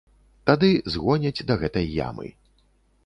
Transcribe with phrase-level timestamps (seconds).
[0.49, 2.27] Тады згоняць да гэтай ямы.